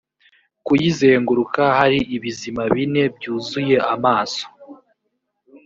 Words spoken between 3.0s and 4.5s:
byuzuye amaso